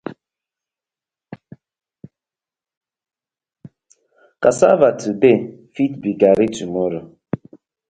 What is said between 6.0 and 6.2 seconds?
be